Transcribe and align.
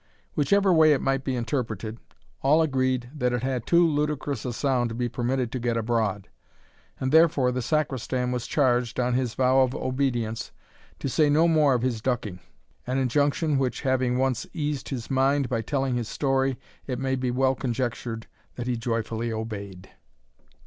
Whichever 0.33 0.73
way 0.73 0.93
it 0.93 0.99
might 1.01 1.23
be 1.23 1.35
interpreted, 1.35 1.99
all 2.41 2.63
agreed 2.63 3.11
that 3.13 3.33
it 3.33 3.43
had 3.43 3.67
too 3.67 3.85
ludicrous 3.85 4.45
a 4.45 4.51
sound 4.51 4.89
to 4.89 4.95
be 4.95 5.07
permitted 5.07 5.51
to 5.51 5.59
get 5.59 5.77
abroad, 5.77 6.27
and 6.99 7.11
therefore 7.11 7.51
the 7.51 7.61
Sacristan 7.61 8.31
was 8.31 8.47
charged, 8.47 8.99
on 8.99 9.13
his 9.13 9.35
vow 9.35 9.59
of 9.59 9.75
obedience, 9.75 10.51
to 10.97 11.07
say 11.07 11.29
no 11.29 11.47
more 11.47 11.75
of 11.75 11.83
his 11.83 12.01
ducking; 12.01 12.39
an 12.87 12.97
injunction 12.97 13.59
which, 13.59 13.81
having 13.81 14.17
once 14.17 14.47
eased 14.53 14.89
his 14.89 15.11
mind 15.11 15.47
by 15.49 15.61
telling 15.61 15.93
his 15.93 16.07
story, 16.09 16.57
it 16.87 16.97
may 16.97 17.15
be 17.15 17.29
well 17.29 17.53
conjectured 17.53 18.25
that 18.55 18.65
he 18.65 18.75
joyfully 18.75 19.31
obeyed. 19.31 19.91